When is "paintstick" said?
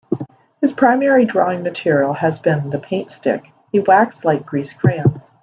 2.79-3.43